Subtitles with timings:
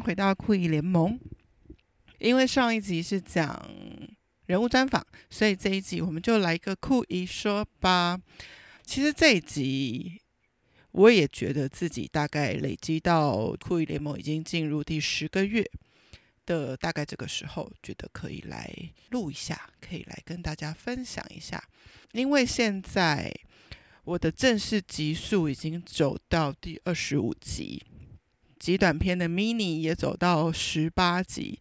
[0.00, 1.20] 回到酷姨联盟。
[2.18, 3.70] 因为上一集是讲
[4.46, 8.20] 人物专访，所以这一集我们就来一个酷姨说吧。
[8.84, 10.20] 其实这一集
[10.90, 15.64] 我也觉得自己大概累积到酷姨联盟已经进入第十个月
[16.44, 18.68] 的大概这个时候，觉得可以来
[19.10, 21.62] 录一下，可以来跟大家分享一下。
[22.12, 23.32] 因为现在
[24.02, 27.80] 我的正式集数已经走到第二十五集，
[28.60, 31.58] 极短篇的 mini 也走到十八集，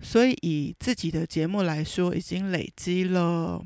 [0.00, 3.64] 所以以自己的节目来说，已经累积了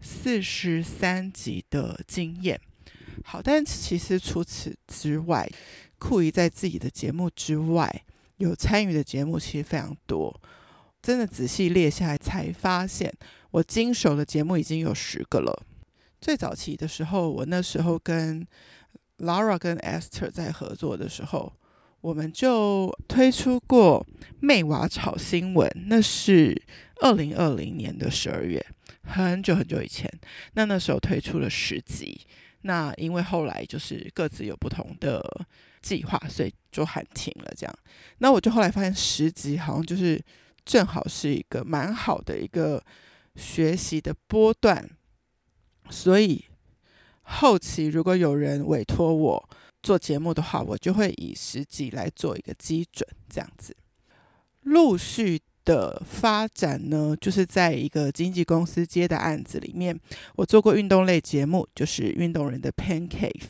[0.00, 2.58] 四十三集的经验。
[3.22, 5.46] 好，但其实除此之外，
[5.98, 8.02] 酷姨在自己的节目之外
[8.38, 10.40] 有参与的节目其实非常多，
[11.02, 13.12] 真的仔细列下来才发现，
[13.50, 15.66] 我经手的节目已经有十个了。
[16.18, 18.46] 最早期的时候，我那时候跟
[19.18, 21.52] Lara 跟 Esther 在合作的时候，
[22.00, 24.06] 我们就推出过
[24.40, 26.60] 《妹娃炒新闻》，那是
[27.02, 28.64] 二零二零年的十二月，
[29.02, 30.10] 很久很久以前。
[30.54, 32.26] 那那时候推出了十集，
[32.62, 35.22] 那因为后来就是各自有不同的
[35.82, 37.52] 计划，所以就喊停了。
[37.54, 37.78] 这样，
[38.18, 40.18] 那我就后来发现十集好像就是
[40.64, 42.82] 正好是一个蛮好的一个
[43.36, 44.88] 学习的波段。
[45.90, 46.44] 所以
[47.22, 49.50] 后期如果有人委托我
[49.82, 53.76] 做节目的话，我就会以十集来做一个基准，这样子。
[54.62, 59.98] 陆续的发展呢，就是在一个经纪公司接的案子里面，
[60.36, 63.42] 我做过运动类节目，就是运动人的 Pancake，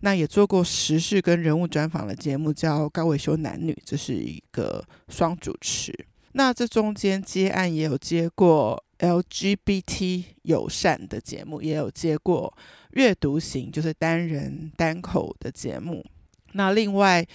[0.00, 5.92] 那也做过时事跟人物专访的节目，叫高维修男女，这是一个双主持。
[6.32, 8.84] 那这中间接案也有接过。
[8.98, 12.52] LGBT 友善的节目也有接过，
[12.92, 16.04] 阅读型就是单人单口的节目。
[16.52, 17.26] 那另外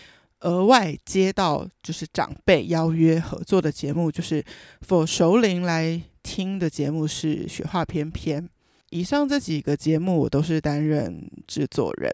[0.41, 4.43] 额外接到就是长辈邀约合作的节目，就是
[4.87, 8.43] for 熟龄来听的节目是《雪花翩翩》。
[8.89, 12.11] 以上这几个节目我都是担任制作人。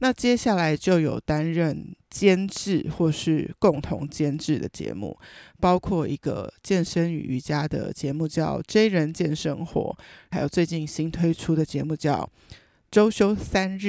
[0.00, 5.16] 那接下来就有担任监制或是共同监制的节目，
[5.60, 9.96] 包括一个健身与瑜伽的节目叫《J 人健生活》，
[10.30, 12.28] 还有最近新推出的节目叫
[12.92, 13.86] 《周休三日》。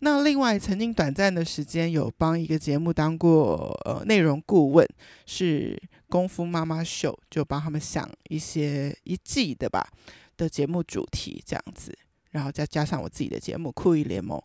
[0.00, 4.86] 那另外曾经短暂的时间有帮一个节目当过呃内容顾问，
[5.24, 5.74] 是
[6.10, 9.88] 《功夫妈妈秀》，就帮他们想一些一季的吧
[10.36, 11.96] 的节目主题这样子，
[12.32, 14.38] 然后再加上我自己的节目《酷姨联盟》。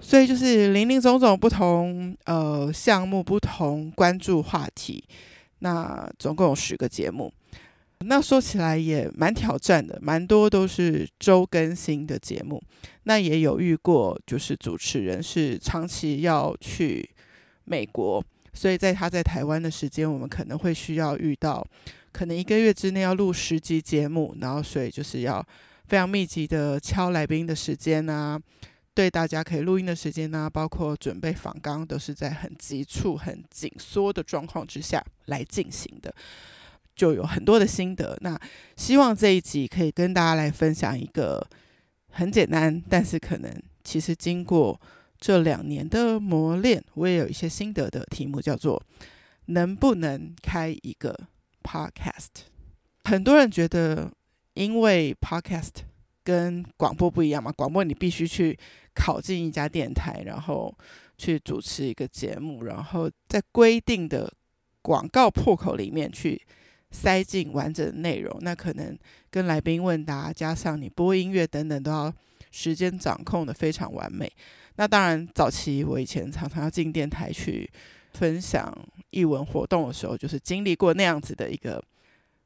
[0.00, 5.02] 所以就是林林总总不同呃项目，不同关注话题，
[5.58, 7.32] 那总共有十个节目。
[8.00, 12.62] 那说起来也蛮挑战的，蛮多都是周更新的节目。
[13.04, 17.08] 那也有遇过，就是主持人是长期要去
[17.64, 18.22] 美国，
[18.52, 21.66] 所以在他在台湾的时间，我们可能会需要遇到，
[22.12, 25.44] 可能一个月之内要录十集节目，然后所以就是要
[25.86, 28.40] 非常密集的敲来宾的时间啊。
[28.94, 36.14] 对大家可以录音的时间呢，包括准备访纲，都是在很急促、很紧缩的状况之下来进行的，
[36.94, 38.16] 就有很多的心得。
[38.20, 38.38] 那
[38.76, 41.46] 希望这一集可以跟大家来分享一个
[42.10, 44.80] 很简单，但是可能其实经过
[45.18, 48.82] 这两年的磨练，我也有一些心得的题目，叫做
[49.46, 51.18] “能不能开一个
[51.62, 52.28] podcast”。
[53.04, 54.10] 很多人觉得，
[54.54, 55.82] 因为 podcast
[56.22, 58.58] 跟广播不一样嘛，广播你必须去。
[58.96, 60.72] 考进一家电台，然后
[61.18, 64.32] 去主持一个节目，然后在规定的
[64.82, 66.40] 广告破口里面去
[66.94, 68.38] 塞进完整的内容。
[68.40, 68.96] 那可能
[69.30, 72.14] 跟来宾问答，加上你播音乐等等，都要
[72.52, 74.32] 时间掌控得非常完美。
[74.76, 77.68] 那当然，早期我以前常常要进电台去
[78.12, 78.72] 分享
[79.10, 81.82] 译文活动的时候，就是经历过那样子的一个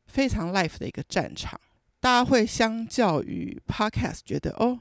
[0.06, 1.60] 非常 live 的一个战场。
[2.00, 4.80] 大家会相较于 podcast 觉得哦。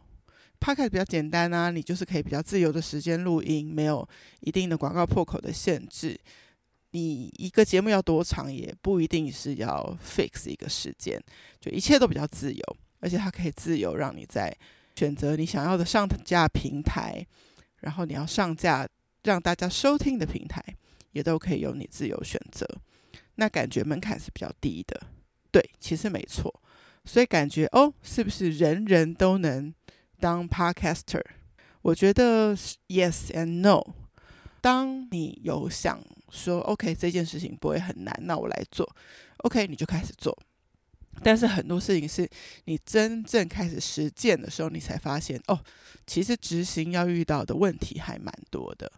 [0.60, 4.08] Podcast 比较简单啊，你就是可以比较自由的时间录音，没有
[4.40, 6.20] 一定的广告破口的限制。
[6.98, 11.22] 你一个节目要多长，也不一定是要 fix 一个时间，
[11.62, 14.52] 就一切都比较自由，而且它可以自由让你在
[14.96, 17.24] 选择你想要的上架平台，
[17.82, 18.88] 然后你要上架
[19.24, 20.60] 让大家收听的平台，
[21.12, 22.68] 也都可以由你自由选择。
[23.36, 25.00] 那感觉门槛是比较低的，
[25.52, 26.52] 对，其实没错。
[27.06, 29.72] 所以感觉哦，是不是人人都能？
[30.20, 31.24] 当 podcaster，
[31.84, 32.56] 我觉得
[32.88, 33.84] yes and no。
[34.62, 36.02] 当你有想
[36.32, 38.88] 说 OK 这件事情不会很难，那我来做
[39.38, 40.38] ，OK 你就开始做。
[41.24, 42.30] 但是很多事情是
[42.66, 45.60] 你真正开始实践的时候，你才发现哦，
[46.06, 48.92] 其实执行要遇到的问题还蛮多的。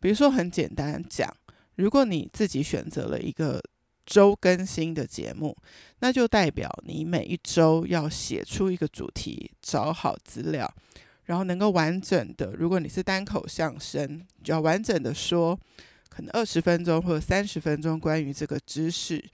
[0.00, 1.32] 比如说很简单讲，
[1.76, 3.62] 如果你自己选择了一个
[4.04, 5.56] 周更新的节目，
[6.00, 10.68] 那就代表你每一周要写出一个主题，找好资料，
[11.24, 12.52] 然后能够完整的。
[12.56, 15.56] 如果你是单口相声，就要完整的说，
[16.18, 19.24] 可能二十分钟或者三十分钟关于这个知识。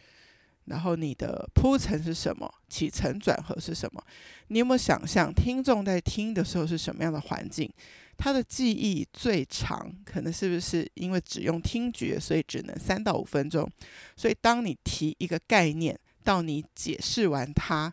[0.66, 2.52] 然后你的铺陈是什么？
[2.68, 4.04] 起承转合是什么？
[4.48, 7.70] 你有没有想象听众在听的时候是什么样的环境？
[8.18, 13.66] 他的记忆最长，可能是不是因为只用听觉，所以只能三到五分钟？
[14.14, 17.90] 所以当你提一个概念，到你解释完它，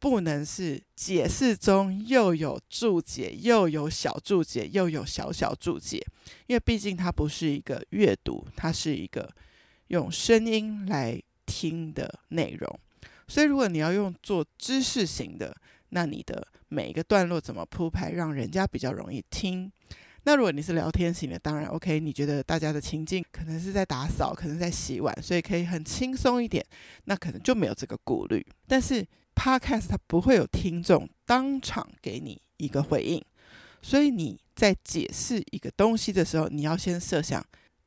[0.00, 6.04] 不能是解释中又有注解，又有小注解，又有小小注解，
[6.48, 9.30] 因为毕竟它不是一个阅读，它是一个
[9.86, 11.22] 用声音来。
[11.46, 12.80] 听的内容，
[13.26, 15.52] 所以如果你要用做知识型的，
[15.88, 19.68] 那你的每一个段落怎么铺排，让人家比较容易听？
[20.22, 26.64] 那如果你是聊天型的，当然 OK，你觉得大家的情境可能是在打扫，可能在洗碗，所以可以很轻松一点，
[27.06, 28.46] 那可能就没有这个顾虑。
[28.68, 29.04] 但是
[29.40, 33.24] Podcast 它不会有听众当场给你一个回应，
[33.80, 37.42] 所以你在解释一个东西的时候，你要先设想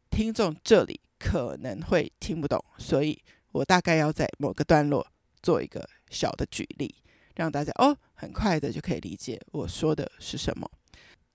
[0.10, 3.22] 听众这里可能会听不懂，所以。
[3.52, 5.06] 我大概要在某个段落
[5.44, 6.96] 做一个小的举例，
[7.36, 10.68] 让大家哦很快的就可以理解我说的是什么。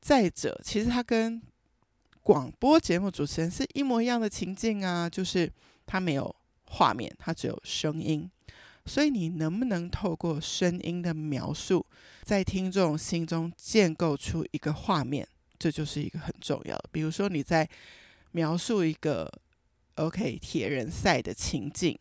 [0.00, 1.40] 再者，其实它跟
[2.20, 5.48] 广播节目主持人是一模一样的情境啊，就是
[5.86, 8.28] 它没有画面，它只有声音。
[8.88, 11.84] 所以你能不能透过声音的描述，
[12.22, 16.88] 在听众心中建构出一个画面，这就是一个很重要的。
[16.90, 17.68] 比如说你在
[18.32, 19.30] 描述一个
[19.96, 21.98] OK 铁人赛的情境。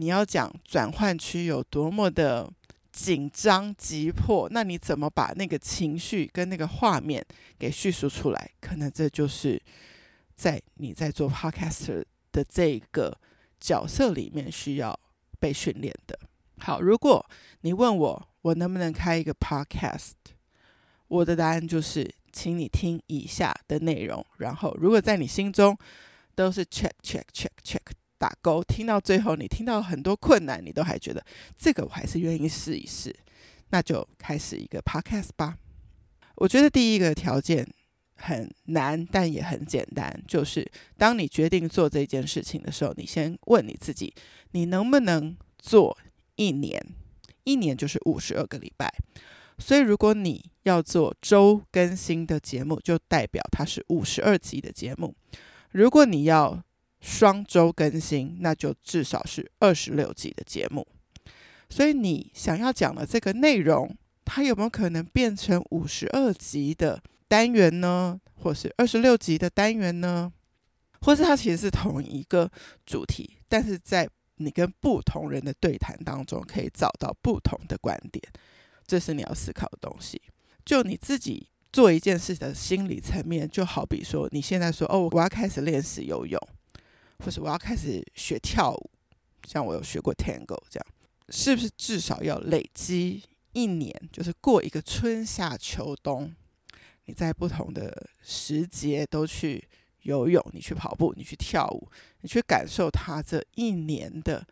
[0.00, 2.48] 你要讲转换区有多么的
[2.92, 7.24] 紧张急迫，那你怎么把那个情绪跟那个画面
[7.58, 8.50] 给叙述出来？
[8.60, 9.60] 可能这就是
[10.36, 13.18] 在你在做 podcaster 的这个
[13.58, 14.96] 角色里面需要
[15.38, 16.18] 被训练的。
[16.58, 17.24] 好，如果
[17.60, 20.12] 你问我我能不能开一个 podcast，
[21.08, 25.76] 我的答案就是，请你听以下的内容，然后如果在你心中
[26.34, 27.80] 都是 check check check check。
[28.20, 31.24] 打勾，听到最后，你听到很多困难，你都还觉得
[31.56, 33.14] 这个我还是愿意试一试，
[33.68, 35.56] 那就开始一个 podcast 吧。
[36.34, 37.64] 我觉得第一个条件
[38.18, 44.12] 很难，但也很简单，就是当你决定做这件事情的时候，你先问你自己，
[44.52, 45.96] 你能不能做
[46.36, 46.84] 一年？
[47.44, 48.92] 一年就是五十二个礼拜，
[49.58, 55.14] 所以如果你要做周更新的节目，就代表它是五十二集的节目。
[55.70, 56.62] 如果你要
[57.00, 60.86] 双周更新，那就至少是二十六集的节目。
[61.70, 68.20] 所以你想要讲的这个内容，它有没有可能变成五十二集的单元呢？
[68.34, 70.32] 或是二十六集的单元呢？
[71.00, 72.50] 或是它其实是同一个
[72.84, 78.22] 主题，但是在你跟不同人的对谈当中，可以找到不同的观点。
[78.86, 80.20] 这是你要思考的东西。
[80.64, 86.40] 就你自己做一件事的心理层面，就好比说，你现在说：“哦，我要开始练习游泳。”
[87.24, 88.90] 或是我要开始学跳舞，
[89.46, 90.86] 像我有学过 Tango 这样，
[91.30, 93.92] 是不是至少要累积一年？
[94.12, 96.32] 就是过一个春夏秋冬，
[97.08, 99.66] 你在不同的时节都去
[100.02, 104.46] 游泳，你去跑步，你去跳舞，你去感受它这一年的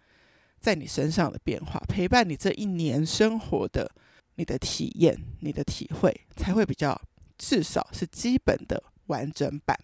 [0.58, 3.88] 在你身上的变化，陪伴你这一年生活的
[4.34, 7.00] 你的体验、你的体会，才会比较
[7.38, 9.78] 至少是基本的完整版。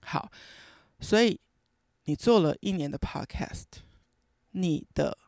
[0.00, 0.30] 好，
[1.00, 1.38] 所以。
[2.08, 3.64] 你做了一年的 podcast，
[4.52, 5.18] 你的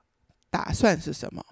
[0.49, 1.45] 打算是什么？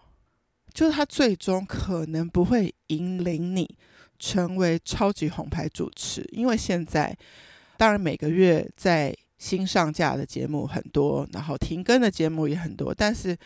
[0.73, 3.77] 就是它最终可能不会引领你
[4.19, 7.17] 成为超级红牌主持，因为现在
[7.77, 13.37] 当然每个月在新上架的节目很多，然后停更的节目也很多，但是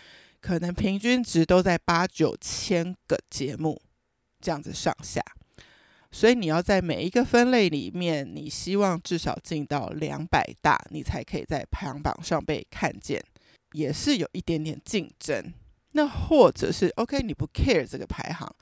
[0.40, 3.80] 可能平均值都在八九千个节目
[4.40, 5.20] 这样子上下。
[6.12, 13.22] 所以你要在每一个分类里面，你希望至少进到两百大，你才可以在排行榜上被看见，
[13.72, 15.52] 也是有一点点竞争。
[15.92, 18.52] 那或者是 OK，你不 care 这个排行，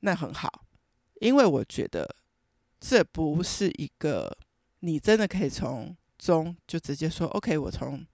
[0.00, 0.64] 那很好，
[1.20, 2.14] 因为我觉得
[2.80, 4.36] 这不是一个
[4.80, 8.04] 你真的可以从中就直接说 OK，我从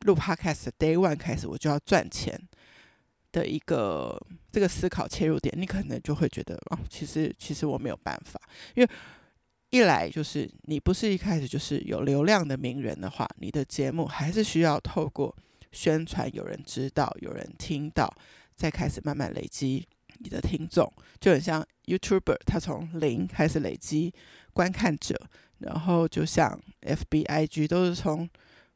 [0.00, 2.40] 录 Podcast Day One 开始我就要赚钱。
[3.32, 4.16] 的一个
[4.52, 8.40] 这个思考切入点，你可能就会觉得哦，其实其实我没有办法，
[8.76, 8.88] 因为
[9.70, 15.34] 一来就是你不是一开始就是有流量的名人的话，你的节目还是需要透过
[15.72, 18.08] 宣传，有人知道，有人听到，
[18.54, 19.84] 再开始慢慢累积
[20.18, 24.12] 你的听众，就很像 YouTuber，他从零开始累积
[24.52, 25.18] 观看者，
[25.58, 28.28] 然后就像 FB、IG 都是从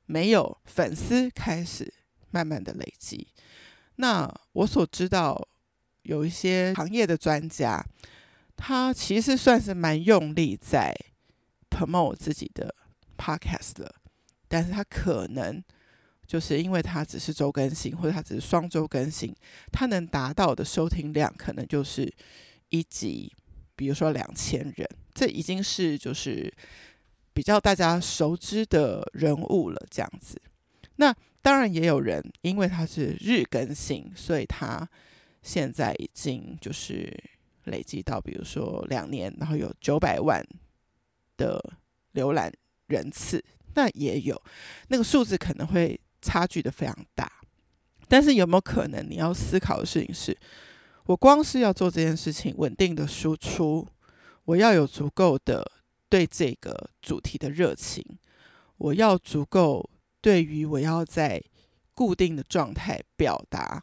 [0.07, 1.93] 没有粉丝开始
[2.31, 3.29] 慢慢的累积。
[3.97, 5.49] 那我所知道
[6.03, 7.85] 有一些行业的专家，
[8.57, 10.95] 他其实算是蛮用力在
[11.71, 12.75] promote 自己的
[13.17, 13.95] podcast 了，
[14.49, 15.63] 但是他可能
[16.27, 19.35] 就是因为他只是周更新，或者他只是双周更新，
[19.73, 22.13] 他能达到的收听量可能就是
[22.71, 23.33] 一集，
[23.77, 26.53] 比如说两千人，这已经是就是
[27.33, 30.41] 比较大家熟知的人物了，这样子。
[30.97, 34.89] 那当然也有人因为他是日更新，所以他
[35.43, 37.17] 现在已经就是
[37.65, 40.45] 累积到，比如说两年，然后有九百万
[41.37, 41.63] 的
[42.15, 42.53] 浏览
[42.87, 43.43] 人次，
[43.75, 44.41] 那也有
[44.89, 47.31] 那个数字可能会差距的非常大。
[48.09, 50.37] 但是有没有可能你要思考的事情是，
[51.09, 53.89] 我光是要做这件事情，稳定的输出，
[54.45, 55.67] 我要有足够的
[56.07, 58.05] 对这个主题的热情，
[58.77, 59.89] 我要足够
[60.21, 61.43] 对于我要在
[61.95, 63.83] 固定的状态表达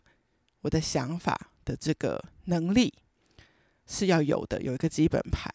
[0.61, 2.93] 我的想法的这个能力
[3.87, 5.51] 是要有的，有一个基本盘。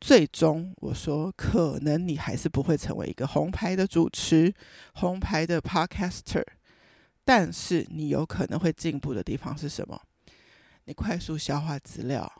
[0.00, 4.54] 最终我说，可能你还是不会成为一个红牌的主持、
[4.94, 6.44] 红牌的 podcaster，
[7.24, 10.00] 但是你有可能会进步的地方是什么？
[10.84, 12.30] 你快速消化资料，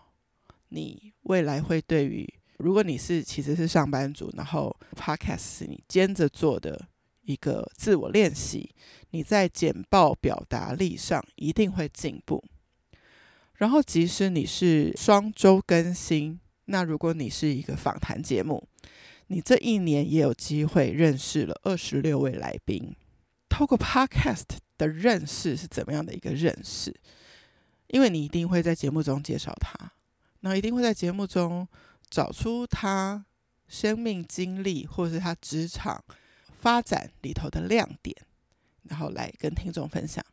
[0.68, 6.88] 你未来会对于，如果你是其实是上班族，然后 podcast 是你兼着做的
[7.22, 8.75] 一个自我练习，
[9.11, 12.42] 你在简报表达力上一定会进步。
[13.54, 18.66] 然后，即使你是双周更新，那如果你是一个访谈节目，
[19.28, 22.96] 你这一年也有机会认识了二十六位来宾。
[23.49, 24.44] 透过 podcast
[24.76, 26.92] 的认识是怎么样的一个认识？
[27.92, 29.92] 因为你一定会在节目中介绍他，
[30.40, 31.68] 那一定会在节目中
[32.08, 33.22] 找出他
[33.68, 36.02] 生命经历或者是他职场
[36.58, 38.16] 发展里头的亮点，
[38.84, 40.25] 然后来跟听众分享。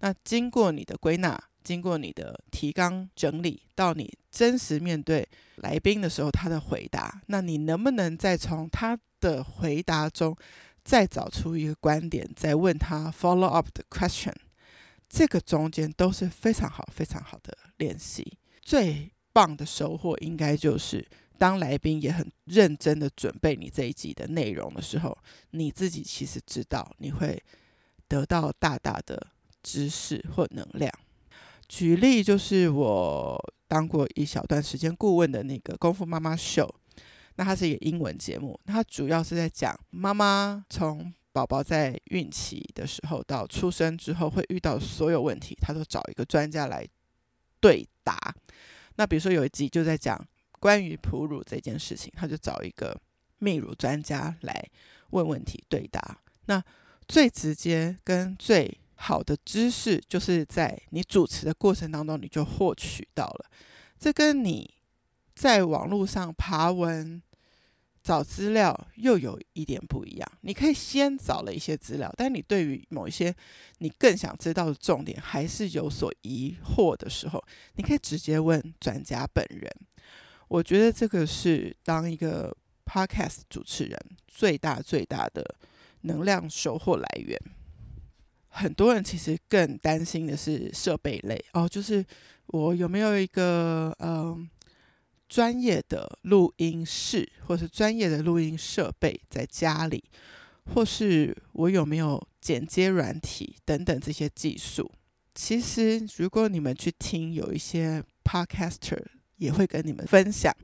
[0.00, 10.36] 那经过你的归纳，经过你的提纲整理，到你真实面对来宾的时候，他的回答，那你能不能再从他的回答中
[10.82, 14.34] 再找出一个观点，再问他 follow up 的 question？
[15.12, 18.38] 这个中间都是非常好、非常好的练习。
[18.62, 25.16] 最棒的收获应该就是，当来宾也很认真的准备你这一集的内容的时候，
[25.50, 27.42] 你自己其实知道你会
[28.08, 29.28] 得到大大的
[29.62, 30.90] 知识或能量。
[31.68, 36.64] 举例就是我当过一小段时间顾问的那个《功夫妈妈秀》，
[37.36, 46.86] 那它是一个英文节目，它主要是在讲妈妈从宝宝在孕期的时候到出生之后会遇到所有问题，他都找一个专家来
[47.58, 48.34] 对答。
[48.96, 50.22] 那比如说有一集就在讲
[50.60, 53.00] 关于哺乳这件事情，他就找一个
[53.40, 54.68] 泌乳专家来
[55.10, 56.18] 问问题对答。
[56.46, 56.62] 那
[57.08, 63.46] 最直接跟最好的知识，就是在你主持的过程当中你就获取到了。
[63.98, 64.74] 这跟你
[65.34, 67.22] 在网络上爬文。
[68.02, 73.32] 找资料又有一点不一样，你可以先找了一些资料，但你对于某一些
[73.78, 77.42] 你更想知道的重点还是有所疑惑的时候，
[77.76, 79.70] 你可以直接问专家本人。
[80.48, 82.54] 我觉得这个是当一个
[82.84, 85.54] podcast 主持人最大最大的
[86.00, 87.38] 能量收获来源。
[88.48, 92.04] 很多人其实更担心的是设备类哦，就是
[92.46, 94.48] 我有没有一个嗯。
[95.32, 100.04] 专业的录音室，或是专业的录音设备在家里，
[100.74, 104.92] 或是我有没有剪接软体等等这些技术。
[105.34, 109.02] 其实，如果你们去听，有一些 podcaster
[109.36, 110.54] 也会跟你们分享，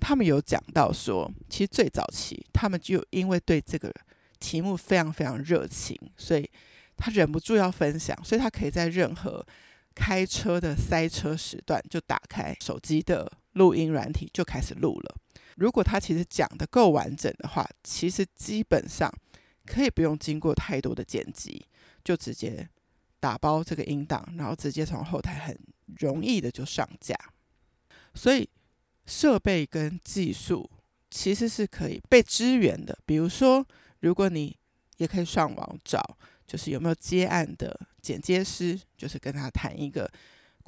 [0.00, 3.94] 他们有讲到说，其实最早期他们就因为对这个
[4.40, 6.50] 题目非常非常热情，所以
[6.96, 9.46] 他忍不住要分享，所以他可以在任何
[9.94, 13.30] 开车的塞车时段就打开手机的。
[13.58, 15.16] 录音软体就开始录了。
[15.56, 19.12] 如果他其实讲得够完整的话，其实基本上
[19.66, 21.66] 可以不用经过太多的剪辑，
[22.04, 22.68] 就直接
[23.18, 25.58] 打包这个音档，然后直接从后台很
[25.98, 27.16] 容易的就上架。
[28.14, 28.48] 所以
[29.04, 30.70] 设备跟技术
[31.10, 32.96] 其实是可以被支援的。
[33.04, 33.66] 比如说，
[34.00, 34.56] 如果你
[34.98, 40.08] 也可以上网找，就是有没有接案的剪接师，就是跟他谈一个。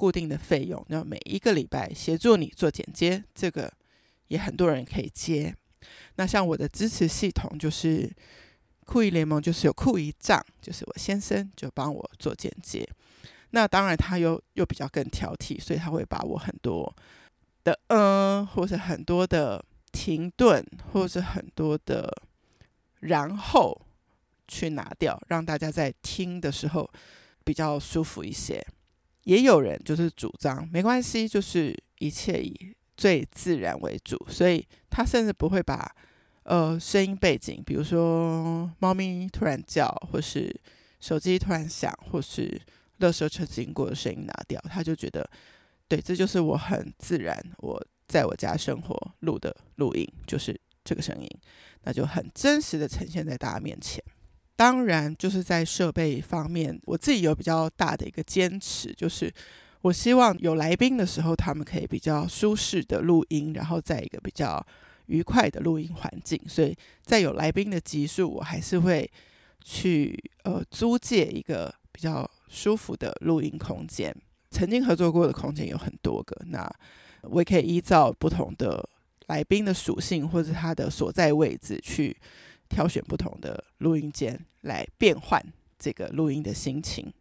[0.01, 3.71] 固定的费用，然后每一个礼拜协助你做剪接，这个
[4.29, 5.55] 也很多人可以接。
[6.15, 8.11] 那像我的支持系统就是
[8.87, 12.83] 酷姨联盟，就是有酷姨丈，就是我先生就帮我做剪接。
[13.51, 16.91] 那当然他又又比较更挑剔，所以他会把我很多
[17.63, 22.11] 的嗯，或者很多的停顿，或者很多的
[23.01, 23.79] 然后
[24.47, 26.89] 去拿掉，让大家在听的时候
[27.43, 28.65] 比较舒服一些。
[29.23, 35.95] 也有人就是主张没关系，就是一切以最自然为主，所以他甚至不会把
[36.43, 40.53] 呃声音背景，比如说猫咪突然叫，或是
[40.99, 42.61] 手机突然响，或是
[42.99, 45.29] 垃圾车经过的声音拿掉，他就觉得
[45.87, 51.29] 对，这就是我很自然我在我家生活录的录音，就是这个声音，
[51.83, 54.03] 那就很真实的呈现在大家面前。
[54.61, 59.33] 当然，就是在设备方面，我自己有比较大的一个坚持，就是
[59.81, 64.63] 我希望有来宾的时候，他们可以比较舒适的录音，然后在一个比较
[65.07, 66.39] 愉快的录音环境。
[66.47, 69.09] 所以在有来宾的集数，我还是会
[69.63, 74.15] 去呃租借一个比较舒服的录音空间。
[74.51, 76.71] 曾经合作过的空间有很多个，那
[77.23, 78.87] 我也可以依照不同的
[79.25, 82.15] 来宾的属性或者他的所在位置去。
[82.71, 85.43] 挑选不同的录音间来变换
[85.77, 87.11] 这个录音的心情，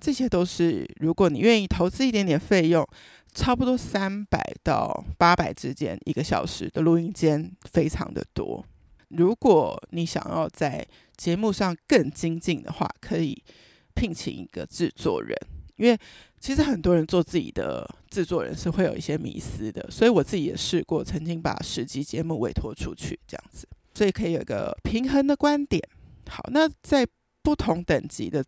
[0.00, 2.86] 这些都是如果你愿意投资一点点费用，
[3.34, 8.64] 差不多三百到八百之间一个小时的录音间非常的多。
[9.08, 13.42] 如果你想要在节目上更精进的话，可以
[13.94, 15.36] 聘请一个制作人，
[15.76, 15.98] 因为
[16.38, 23.66] 其实很多人做自己的制作人是会有一些迷思的，所以我自己也试过，曾经把十集节目委托出去这样子。
[23.98, 25.82] 所以可以有一个平衡的观点。
[26.28, 27.04] 好，那在
[27.42, 28.44] 不同等级的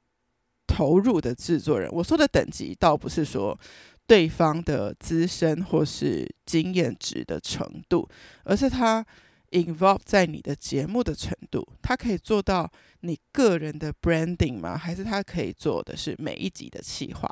[0.64, 3.58] 投入的制作人，我说的等级倒不是说
[4.06, 8.08] 对方的资深或是经验值的程度，
[8.44, 9.04] 而是他
[9.50, 11.66] involve 在你的节目的程度。
[11.82, 14.78] 他可以做到你个人的 branding 吗？
[14.78, 17.28] 还是他可以做的是每一集的企划？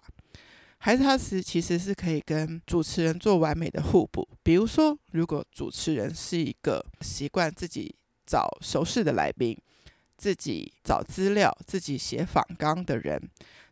[0.78, 4.28] 还是他是其实是可以跟主持人做完美的互补？
[4.42, 7.94] 比如说，如果主持人是一个习惯自己
[8.28, 9.56] 找熟识的来宾，
[10.18, 13.18] 自己找资料，自己写访纲的人，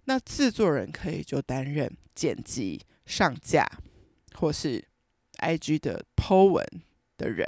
[0.07, 3.69] 那制作人可以就担任剪辑、上架，
[4.35, 4.83] 或是
[5.41, 6.67] IG 的 Po 文
[7.19, 7.47] 的人。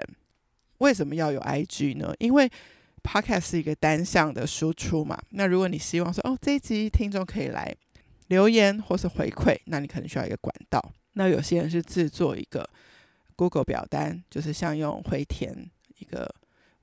[0.79, 2.15] 为什么要有 IG 呢？
[2.19, 2.51] 因为
[3.03, 5.19] Podcast 是一个单向的输出嘛。
[5.31, 7.75] 那如果你希望说，哦，这一集听众可以来
[8.27, 10.93] 留言或是回馈，那你可能需要一个管道。
[11.15, 12.69] 那有些人是制作一个
[13.35, 16.29] Google 表单，就是像用回填一个。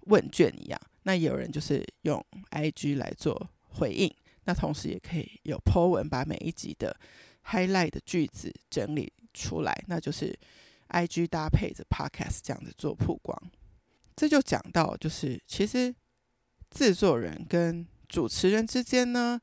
[0.05, 4.13] 问卷一样，那也有人就是用 IG 来做回应，
[4.45, 6.95] 那同时也可以有 Po 文，把每一集的
[7.45, 10.37] highlight 的句子整理出来，那就是
[10.89, 13.37] IG 搭配着 Podcast 这样子做曝光。
[14.15, 15.93] 这就讲到，就是其实
[16.71, 19.39] 制作人跟主持人之间呢，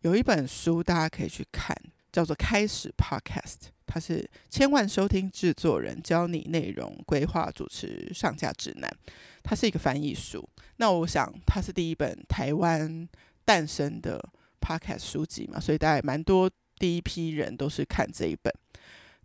[0.00, 1.76] 有一本书大家可以去看，
[2.10, 3.68] 叫做《开始 Podcast》。
[3.86, 8.90] 它是千万收听制作人教你内容规划、主持、上架指南。
[9.42, 10.48] 它是一个翻译书。
[10.76, 13.08] 那我想它是第一本台湾
[13.44, 14.18] 诞生的
[14.60, 18.52] podcast 书籍嘛，所以大概蛮多第一批人都是看这一本。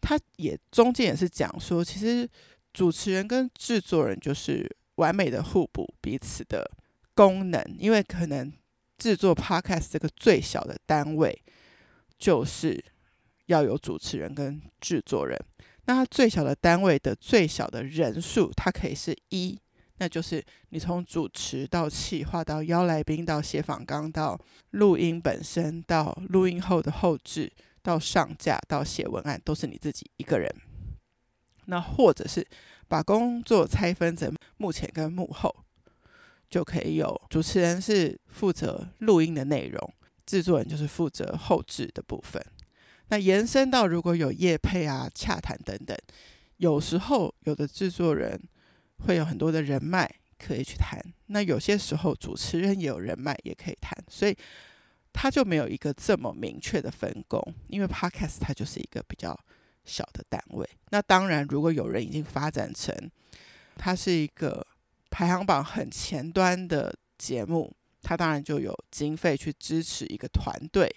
[0.02, 2.30] 它也中间也是讲说，其实
[2.74, 6.70] 主持人跟制作人就是完美的互补彼此的
[7.16, 8.52] 功能，因为可能
[8.98, 11.42] 制作 podcast 这个最小的单位
[12.18, 12.84] 就是。
[13.50, 15.36] 要有主持人跟制作人，
[15.86, 19.60] 那他最小的单位的最小的人数，它可以是一，
[19.98, 24.40] 那就是你从主持到企划到邀来宾到写访纲到
[24.72, 30.54] 录音本身到录音后的后制到上架到写文案，都是你自己一个人。
[31.66, 32.46] 那或者是
[32.88, 35.56] 把工作拆分成幕前跟幕后，
[36.52, 39.94] 就可以有主持人是负责录音的内容，
[40.28, 42.40] 制作人就是负责后制的部分。
[43.10, 45.98] 那延伸到如果有业配啊、洽谈等等，
[46.58, 48.40] 有时候有的制作人
[49.06, 54.36] 会有很多的人脉可以去谈，那有些时候主持人也有人脉也可以谈，所以
[55.12, 59.38] 他就没有一个这么明确的分工，因为 Podcast 它就是一个比较
[59.84, 60.70] 小的单位。
[60.92, 62.96] 那当然，如果有人已经发展成
[63.76, 64.66] 它是一个
[65.10, 70.88] 排行榜很前端的节目，他当然就有经费去支持一个团队。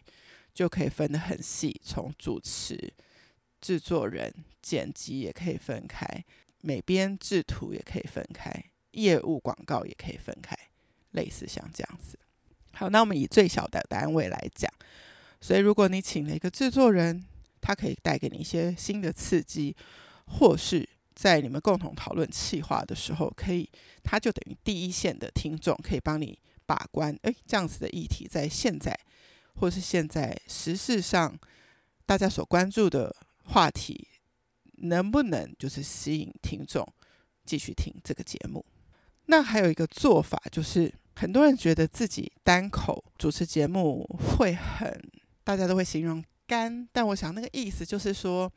[0.55, 2.93] 就可以分得很细，从主持、
[3.61, 6.07] 制作人、剪辑也可以分开，
[6.61, 8.53] 美编制图也可以分开，
[8.93, 10.57] 业务广告也可以分开，
[11.13, 12.19] 类似像这样子。
[12.75, 14.71] 好，那我们以最小的单位来讲，
[15.41, 17.25] 所以如果你请了一个制作人，
[17.61, 19.75] 他可以带给你一些新的刺激，
[20.27, 23.69] 或是在你们共同讨论企划的时候，可以，
[24.03, 27.17] 他就等于第一线的听众，可以帮你把关。
[27.23, 28.99] 诶，这样子的议题在现在。
[29.55, 31.39] 或是现在时事上
[32.07, 34.09] 大家所关注的话题，
[34.79, 36.87] 能不能就是吸引听众
[37.45, 38.65] 继续听这个节目？
[39.27, 45.01] 那还有一个做法，就是很多人觉得自己单口主持节目会很，
[45.45, 48.53] 大家都会形容干，但我想那个意思就是说，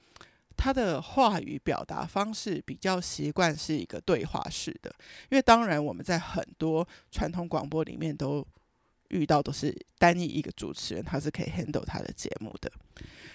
[0.57, 4.93] 他的话语表达方式比较习惯是一个对话式的，
[5.29, 8.45] 因为当然我们在很多传统广播里面都
[9.09, 12.71] 遇到都是单一一个主持人，他是可以 handle 他的节目的。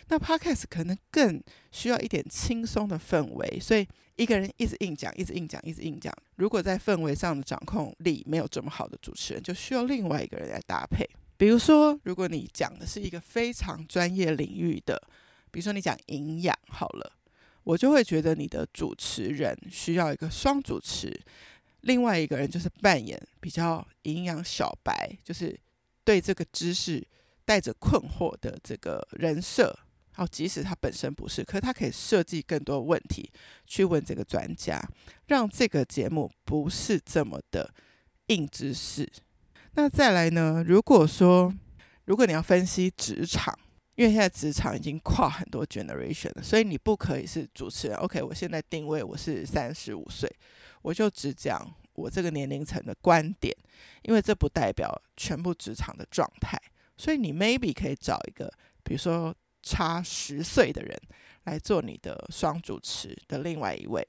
[0.09, 6.12] 那 Podcast 可能更需要一点轻松的氛围，所以一个人一直硬讲，一直硬讲，一直硬讲。
[6.37, 11.09] 如果在氛围上的掌控力没有这么好的主持人，就需要另外一个人来搭配。
[11.37, 15.00] 比如说，如果你讲的是一个非常专业领域的，
[15.50, 17.12] 比如说你讲营养好了，
[17.62, 21.18] 我就会觉得你的主持人需要一个双主持，
[21.83, 25.59] 另外一个人就是扮演比较营养小白，就是
[26.05, 27.07] 对这个知识
[27.45, 29.79] 带着困惑的这个人设。
[30.12, 33.31] 好，即使他本身不是，可是他可以设计更多问题
[33.64, 34.83] 去问这个专家，
[35.29, 37.73] 让这个节目不是这么的
[38.27, 39.11] 硬知识。
[39.75, 40.64] 那再来呢？
[40.66, 41.55] 如果说，
[42.05, 43.57] 如果你要分析职场，
[44.00, 47.96] 因为现在职场已经跨很多 generation 了，所以你不可以是主持人。
[47.98, 50.26] OK，我现在定位我是三十五岁，
[50.80, 53.54] 我就只讲我这个年龄层的观点，
[54.00, 56.58] 因为这不代表全部职场的状态。
[56.96, 58.50] 所以你 maybe 可以找一个，
[58.82, 59.34] 比如说。
[59.62, 60.98] 差十岁的人
[61.44, 64.02] 来做你的双主持的另外一位，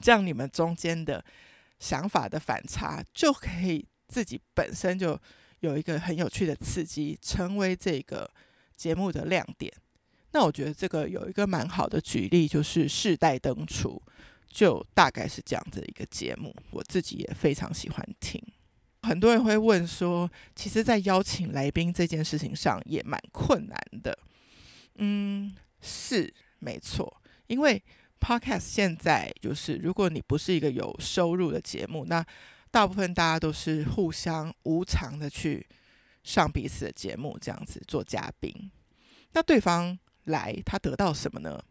[0.00, 1.22] 这样你们中间的
[1.78, 5.20] 想法的反差就可以自己本身就
[5.60, 8.28] 有一个很有趣的刺激，成为这个
[8.76, 9.72] 节目的亮点。
[10.32, 14.02] 那我觉得这个有一个蛮好的举例，就是《世代登厨》，
[14.48, 18.42] 就大概是这样的一个节目，我自己也非常喜欢听。
[19.02, 24.18] 很多人会问说，其实，在邀请来宾这件事情上也蛮困难的。
[24.96, 27.82] 嗯，是没错，因为
[28.18, 32.24] Podcast 现在就是，如果你不是一个有收入的节目，那
[32.70, 35.64] 大部分大家都是互相无偿的去
[36.26, 38.52] 上彼此的节目，这样子做嘉宾。
[39.30, 41.62] 那对方来，他得到什么呢？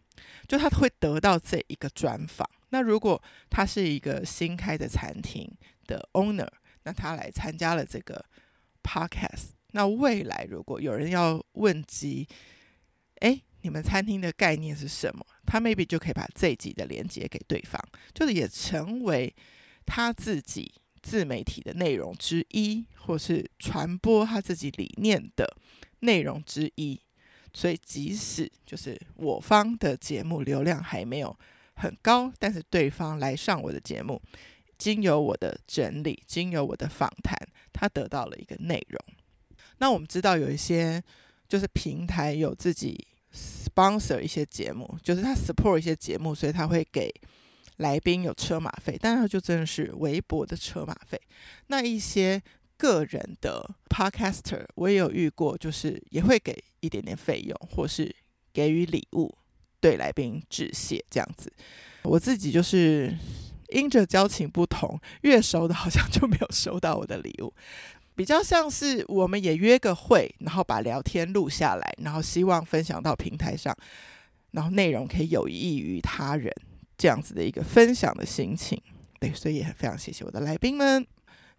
[0.47, 2.49] 就他会得到这一个专访。
[2.69, 5.45] 那如果他是一个新开的餐厅
[5.85, 6.47] 的 owner，
[6.83, 8.23] 那他来参加了这个
[8.81, 12.25] Podcast，那未来如果有人要问及，
[13.19, 15.25] 哎，你们餐厅的概念是什么？
[15.45, 17.81] 他 maybe 就可以把这一集的连接给对方，
[18.13, 19.35] 就是也成为
[19.85, 20.73] 他自己
[21.05, 25.45] 自媒体的内容之一，或是传播他自己理念的
[25.99, 26.99] 内容之一。
[27.53, 31.37] 所以，即使就是我方的节目流量还没有
[31.75, 34.19] 很高，但是对方来上我的节目，
[34.77, 37.37] 经由我的整理，经由我的访谈，
[37.71, 38.99] 他得到了一个内容。
[39.77, 41.03] 那我们知道有一些。
[41.47, 47.07] 就是平台有自己 sponsor 一些节目，就是他 support 一些节目，所以他会给
[47.77, 51.19] 来宾有车马费，但是就真的是微薄的车马费。
[51.67, 52.41] 那一些
[52.77, 58.13] 个人的 podcaster，我也有遇过，就是也会给一点点费用，或是
[58.53, 59.37] 给予礼物，
[59.79, 61.51] 对来宾致谢这样子。
[62.03, 63.15] 我自己就是
[63.69, 67.53] 因着交情不同，越熟的好像就没有收到我的礼物。
[68.15, 73.75] 比较像是我们也约个会，然后把聊天录下来，然后希望分享到平台上，
[74.51, 76.49] 然后内容可以有益于他人，
[76.97, 78.81] 这样子的一个分享的心情。
[79.19, 81.05] 对，所以也非常谢谢我的来宾们。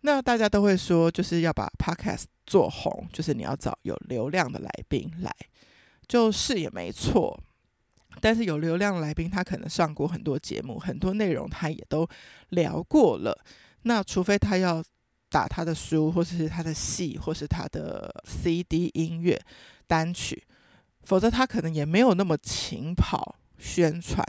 [0.03, 5.35] 那大家都会说，就是要把 Podcast 做红，就是你要找有流量的来宾来，
[6.07, 7.39] 就是也没错。
[8.21, 12.09] 但是有流量的来宾，他可能上过很多节目，很多内容他也都
[12.51, 13.37] 聊过了。
[13.83, 14.83] 那除非他要。
[15.29, 19.39] 打他的书，或者是他的戏，或是他的 CD 音乐
[19.87, 20.41] 单曲，
[21.03, 24.25] 否则他可能也没有那么勤跑宣传。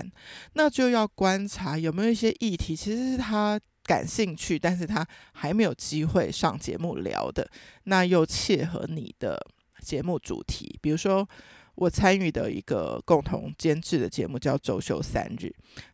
[0.53, 7.49] 那就要观察有没有一些议题，其实是他感兴趣，但是他还没有机会上节目聊的，
[7.83, 9.39] 那又切合你的
[9.81, 10.77] 节目主题。
[10.81, 11.27] 比如说，
[11.75, 15.45] 我参与的一个共同监制的节目叫《周休三日》，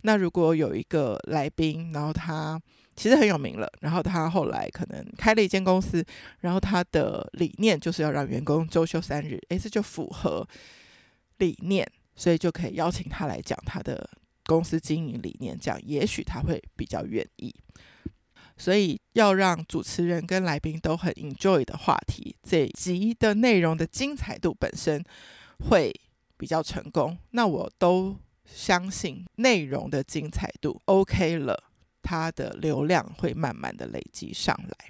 [0.01, 2.61] 那如果有一个来宾，然后他。
[2.95, 6.05] 其实很有名了，然后他后来可能开了一间公司，
[6.41, 10.47] 然后他的理念就是要让员工周休三日，诶，这就符合
[11.39, 14.09] 理念，所以就可以邀请他来讲他的
[14.45, 17.53] 公司经营理念，这样也许他会比较愿意。
[18.57, 25.03] 所以要让主持人跟来宾都很 enjoy 的话题，这集的内容的精彩度本身
[25.69, 25.93] 会
[26.37, 27.17] 比较成功。
[27.31, 31.71] 那我都相信内容的精彩度 OK 了。
[32.05, 34.89] 它的流量会慢慢的累积上来，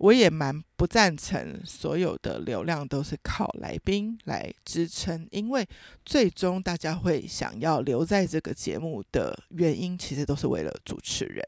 [0.00, 5.66] 我也蛮不赞成所有的流量都是靠来宾来支撑，因为
[6.06, 11.46] 最终大家会想要留在这个节目的原因，其实都是为了主持人。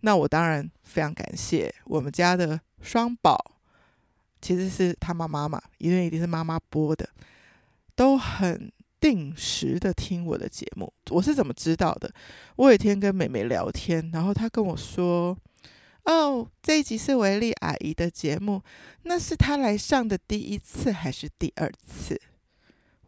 [0.00, 3.42] 那我当然非常感谢我们家的双宝，
[4.42, 7.08] 其实是他妈妈嘛，因为一定是妈妈播的，
[7.94, 10.92] 都很定时的听我的节目。
[11.08, 12.12] 我是怎么知道的？
[12.56, 15.34] 我有一天跟美美聊天，然后她跟我说
[16.04, 18.62] ：“哦，这一集是维利阿姨的节目，
[19.02, 22.20] 那是她来上的第一次还是第二次？”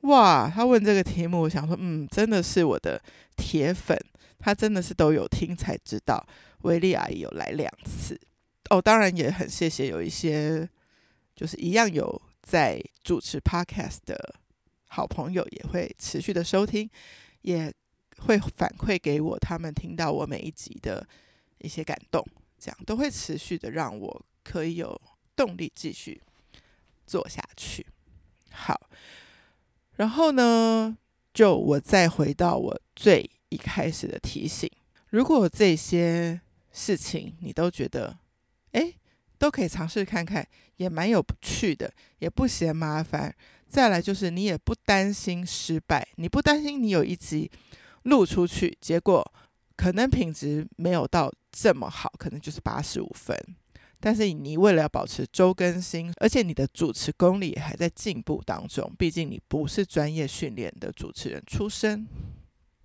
[0.03, 3.03] 哇，她问这个题目，我想说，嗯，真的是我的
[3.37, 3.99] 铁粉，
[4.39, 6.25] 她真的是都有听才知道
[6.63, 8.21] 维利阿姨有来两次。
[8.71, 10.69] 哦，当然也很谢谢有一些。
[11.37, 14.37] 就是一样有在主持 Podcast 的
[14.87, 16.89] 好朋友，也会持续的收听，
[17.41, 17.75] 也
[18.19, 21.05] 会反馈给我，他们听到我每一集的
[21.59, 22.25] 一些感动，
[22.65, 24.99] 这样都会持续的让我可以有
[25.37, 26.23] 动力继续
[27.07, 27.85] 做下去。
[28.51, 28.89] 好，
[29.97, 30.97] 然后呢，
[31.35, 34.71] 就我再回到我最一开始的提醒，
[35.11, 36.41] 如果这些
[36.73, 38.17] 事情你都觉得，
[38.73, 38.97] 诶。
[39.37, 40.47] 都可以尝试看看，
[40.77, 43.35] 也蛮有趣的，也不嫌麻烦。
[43.69, 47.51] 再来就是你也不担心失败，你不担心你有一集
[48.05, 49.35] 录出去，结果
[49.77, 53.37] 可能品质没有到这么好，可能就是八十五分。
[54.01, 62.07] 但是你为了要保持周更新，而且你的主持功力还在进步当中，毕竟你不是专业训练的主持人出身。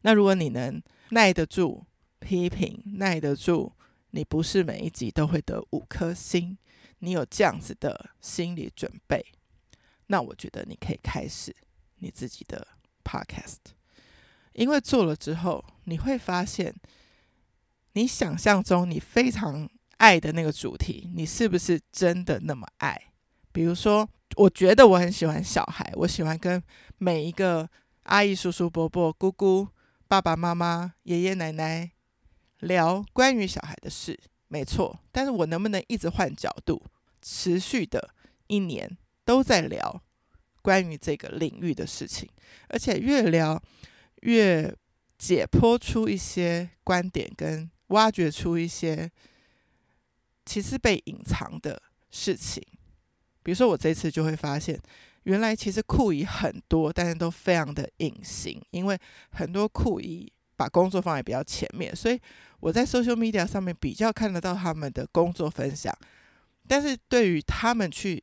[0.02, 1.86] 那如果你能耐得住
[2.19, 3.73] 批评，耐得住。
[4.12, 6.58] 你不是每一集都会得五颗星，
[6.97, 9.23] 你有这样子的心理准备，
[10.08, 11.56] 那我觉得你可以开始
[11.97, 12.67] 你自己的
[13.04, 13.58] podcast，
[14.54, 16.73] 因为做了之后，你会发现
[17.93, 23.12] 你想象中你非常爱的那个主题，你是不是真的那么爱？
[23.52, 26.62] 比如说，我觉得我很喜欢小孩，我喜欢跟
[26.97, 27.69] 每一个
[28.04, 29.67] 阿姨、叔叔、伯伯、姑姑、
[30.08, 31.91] 爸爸妈妈、爷爷奶奶。
[32.62, 34.99] 聊关于小孩的事，没错。
[35.13, 36.84] 但是我能不能一直换角度，
[37.21, 38.10] 持续的
[38.47, 40.02] 一年都在聊
[40.62, 42.28] 关于这个领域的事情，
[42.67, 43.63] 而且越聊
[44.23, 44.75] 越
[45.19, 49.12] 解剖出一些观点，跟挖掘出一些
[50.45, 51.79] 其实被隐藏的
[52.10, 52.63] 事情。
[53.43, 54.82] 比如说，我这次就会发现，
[55.23, 58.97] 原来其实酷姨很多，但是都非常的隐形，因为
[59.29, 62.19] 很多酷姨把工作放在比较前面，所以。
[62.62, 65.97] 我在 social media 上面比较看得到他们的工作分享，
[66.67, 68.21] 但是对于他们去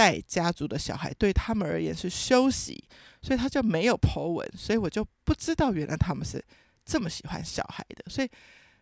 [0.00, 2.82] 带家族的小孩，对他们而言是休息，
[3.20, 6.42] 所以他就没有 po 文，所以我就不知道原来他们是
[6.86, 8.10] 这么喜欢小孩的。
[8.10, 8.30] 所以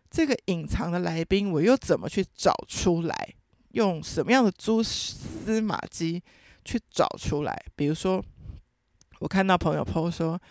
[0.09, 3.33] 这个隐藏的来宾，我又怎么去找出来？
[3.71, 6.23] 用什么样的蛛丝马迹
[6.63, 7.53] 去找出来？
[7.75, 8.23] 比如说，
[9.19, 10.41] 我看到朋友 po 说，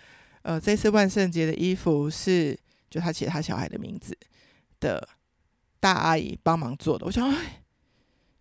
[0.42, 2.54] 呃，这次万圣节的衣服是
[2.90, 4.14] 就他写他小孩的名字。
[4.80, 5.08] 的
[5.80, 7.62] 大阿姨帮忙做的，我想，哎，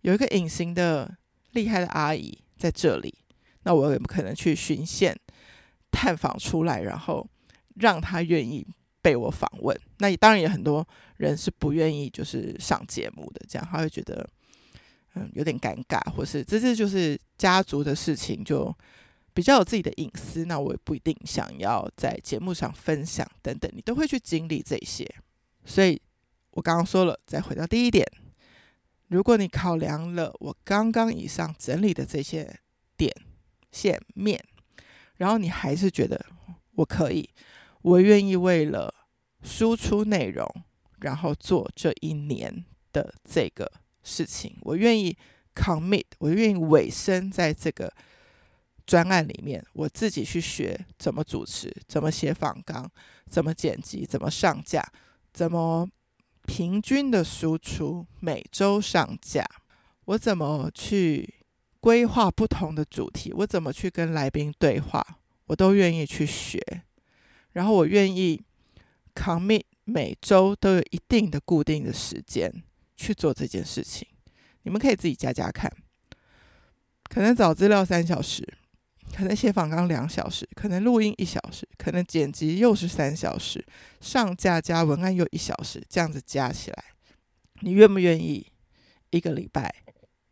[0.02, 1.16] 有一个隐形的
[1.52, 3.14] 厉害的阿姨在这里，
[3.62, 5.18] 那我也不可能去循线
[5.90, 7.28] 探访出来，然后
[7.76, 8.66] 让她愿意
[9.02, 9.78] 被我访问？
[9.98, 14.28] 那当然也很多人是不愿意，就是上节目的，这样他会觉得
[15.14, 18.74] 嗯有点尴尬，或是这这就是家族的事情，就
[19.32, 25.08] 比较有自己的隐私，那我也不一定想要在节目上分享等等，你都会去经历这些，
[25.64, 26.00] 所以。
[26.52, 28.04] 我刚刚说了，再回到第一点，
[29.08, 32.60] 如果你考量了我刚刚以上整理的这些
[32.96, 33.10] 点、
[33.72, 34.42] 线、面，
[35.16, 36.26] 然后你还是觉得
[36.72, 37.28] 我可以，
[37.80, 38.94] 我愿意为了
[39.42, 40.46] 输出内容，
[40.98, 45.16] 然后做这一年的这个事情，我愿意
[45.54, 47.90] commit，我愿意委身在这个
[48.84, 52.86] 专案里面，我自己去学怎么主持，怎么写访纲，
[53.26, 54.86] 怎么剪辑，怎么上架，
[55.32, 55.88] 怎么。
[56.48, 59.46] 平均的输出，每周上架，
[60.06, 61.44] 我怎么去
[61.78, 63.30] 规划不同的主题？
[63.34, 65.06] 我怎么去跟来宾对话？
[65.44, 66.82] 我都愿意去学，
[67.52, 68.42] 然后我愿意
[69.14, 72.50] commit 每周都有一定的固定的时间
[72.96, 74.08] 去做这件事情。
[74.62, 75.70] 你们可以自己加加看，
[77.04, 78.56] 可能找资料三小时。
[79.14, 83.64] 可能写访纲两小时，可能录音一小时，可能剪辑又是三小时，
[84.00, 86.84] 上架加文案又一小时，这样子加起来，
[87.60, 88.46] 你愿不愿意
[89.10, 89.74] 一个礼拜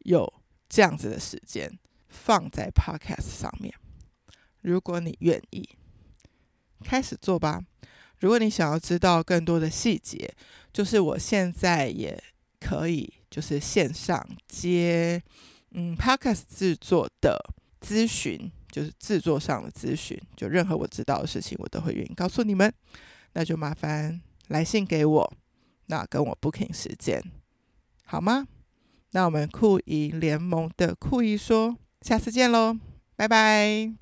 [0.00, 0.32] 有
[0.68, 3.74] 这样子的时间放在 Podcast 上面？
[4.62, 5.68] 如果你愿意，
[6.84, 7.64] 开始做吧。
[8.18, 10.32] 如果你想要知道更多的细节，
[10.72, 12.22] 就是我现在也
[12.60, 15.22] 可以就是线上接
[15.72, 17.38] 嗯 Podcast 制作的
[17.80, 18.50] 咨询。
[18.76, 22.70] 就是制作上的咨询，就任何我知道的事情，我都会愿意告诉你们。
[23.32, 25.32] 那就麻烦来信给我，
[25.86, 27.22] 那跟我 booking 时间，
[28.04, 28.46] 好吗？
[29.12, 32.76] 那我们酷姨联盟的酷姨说，下次见喽，
[33.16, 33.94] 拜拜。